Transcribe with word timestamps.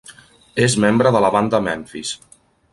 És 0.63 0.77
membre 0.85 1.13
de 1.17 1.23
la 1.27 1.31
banda 1.37 1.63
Memphis. 1.69 2.17